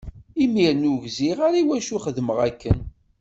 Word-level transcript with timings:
Imiren 0.43 0.87
ur 0.91 0.97
gziɣ 1.05 1.37
ara 1.47 1.57
i 1.61 1.63
wacu 1.67 1.95
i 1.97 2.03
xeddmeɣ 2.05 2.37
akken. 2.49 2.79